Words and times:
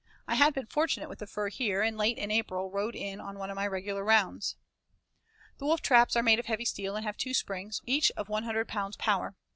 I 0.27 0.33
had 0.33 0.55
been 0.55 0.65
fortunate 0.65 1.09
with 1.09 1.19
the 1.19 1.27
fur 1.27 1.49
here, 1.49 1.83
and 1.83 1.95
late 1.95 2.17
in 2.17 2.31
April 2.31 2.71
rode 2.71 2.95
in 2.95 3.21
on 3.21 3.37
one 3.37 3.51
of 3.51 3.55
my 3.55 3.67
regular 3.67 4.03
rounds. 4.03 4.55
The 5.59 5.65
wolf 5.65 5.83
traps 5.83 6.15
are 6.15 6.23
made 6.23 6.39
of 6.39 6.47
heavy 6.47 6.65
steel 6.65 6.95
and 6.95 7.05
have 7.05 7.17
two 7.17 7.35
springs, 7.35 7.81
each 7.85 8.11
of 8.17 8.27
one 8.27 8.41
hundred 8.41 8.67
pounds 8.67 8.97
power. 8.97 9.35